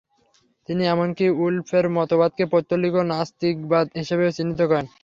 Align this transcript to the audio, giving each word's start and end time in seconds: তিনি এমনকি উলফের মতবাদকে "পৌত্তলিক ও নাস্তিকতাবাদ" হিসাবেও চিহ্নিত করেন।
তিনি 0.69 0.83
এমনকি 0.87 1.25
উলফের 1.41 1.85
মতবাদকে 1.97 2.43
"পৌত্তলিক 2.51 2.93
ও 2.95 3.11
নাস্তিকতাবাদ" 3.11 3.85
হিসাবেও 3.99 4.35
চিহ্নিত 4.37 4.61
করেন। 4.69 4.85